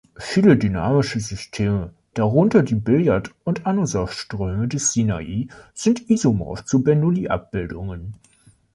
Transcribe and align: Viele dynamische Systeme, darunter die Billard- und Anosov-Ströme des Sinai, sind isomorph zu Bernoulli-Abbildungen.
Viele 0.17 0.57
dynamische 0.57 1.19
Systeme, 1.19 1.93
darunter 2.15 2.63
die 2.63 2.73
Billard- 2.73 3.35
und 3.43 3.67
Anosov-Ströme 3.67 4.67
des 4.67 4.93
Sinai, 4.93 5.47
sind 5.75 6.09
isomorph 6.09 6.65
zu 6.65 6.81
Bernoulli-Abbildungen. 6.83 8.15